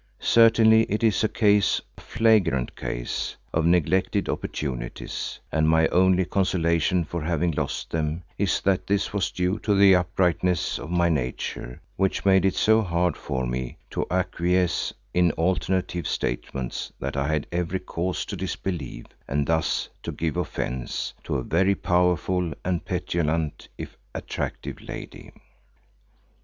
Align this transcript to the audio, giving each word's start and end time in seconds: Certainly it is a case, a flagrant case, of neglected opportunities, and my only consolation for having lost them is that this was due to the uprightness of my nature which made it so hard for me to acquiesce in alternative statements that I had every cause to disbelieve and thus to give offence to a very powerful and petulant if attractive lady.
Certainly 0.19 0.85
it 0.91 1.03
is 1.03 1.23
a 1.23 1.29
case, 1.29 1.79
a 1.95 2.01
flagrant 2.01 2.75
case, 2.75 3.35
of 3.53 3.67
neglected 3.67 4.29
opportunities, 4.29 5.39
and 5.51 5.69
my 5.69 5.87
only 5.89 6.25
consolation 6.25 7.03
for 7.05 7.21
having 7.21 7.51
lost 7.51 7.91
them 7.91 8.23
is 8.35 8.61
that 8.61 8.87
this 8.87 9.13
was 9.13 9.29
due 9.29 9.59
to 9.59 9.75
the 9.75 9.93
uprightness 9.93 10.79
of 10.79 10.89
my 10.89 11.07
nature 11.07 11.79
which 11.97 12.25
made 12.25 12.45
it 12.45 12.55
so 12.55 12.81
hard 12.81 13.15
for 13.15 13.45
me 13.45 13.77
to 13.91 14.07
acquiesce 14.09 14.91
in 15.13 15.31
alternative 15.33 16.07
statements 16.07 16.91
that 16.99 17.15
I 17.15 17.27
had 17.27 17.45
every 17.51 17.77
cause 17.79 18.25
to 18.25 18.35
disbelieve 18.35 19.05
and 19.27 19.45
thus 19.45 19.87
to 20.01 20.11
give 20.11 20.35
offence 20.35 21.13
to 21.25 21.35
a 21.35 21.43
very 21.43 21.75
powerful 21.75 22.53
and 22.65 22.83
petulant 22.83 23.67
if 23.77 23.95
attractive 24.15 24.81
lady. 24.81 25.31